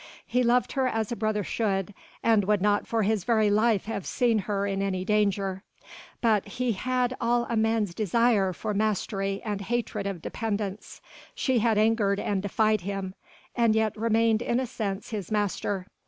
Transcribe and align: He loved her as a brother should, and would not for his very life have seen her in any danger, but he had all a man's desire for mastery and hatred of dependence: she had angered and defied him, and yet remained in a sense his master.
He 0.25 0.41
loved 0.41 0.71
her 0.71 0.87
as 0.87 1.11
a 1.11 1.15
brother 1.15 1.43
should, 1.43 1.93
and 2.23 2.45
would 2.45 2.59
not 2.59 2.87
for 2.87 3.03
his 3.03 3.23
very 3.23 3.51
life 3.51 3.85
have 3.85 4.07
seen 4.07 4.39
her 4.39 4.65
in 4.65 4.81
any 4.81 5.05
danger, 5.05 5.61
but 6.21 6.47
he 6.47 6.71
had 6.71 7.15
all 7.21 7.45
a 7.51 7.55
man's 7.55 7.93
desire 7.93 8.51
for 8.51 8.73
mastery 8.73 9.43
and 9.45 9.61
hatred 9.61 10.07
of 10.07 10.19
dependence: 10.19 11.01
she 11.35 11.59
had 11.59 11.77
angered 11.77 12.19
and 12.19 12.41
defied 12.41 12.81
him, 12.81 13.13
and 13.55 13.75
yet 13.75 13.95
remained 13.95 14.41
in 14.41 14.59
a 14.59 14.65
sense 14.65 15.11
his 15.11 15.29
master. 15.29 15.85